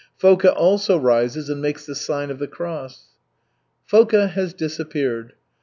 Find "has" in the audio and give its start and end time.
4.31-4.51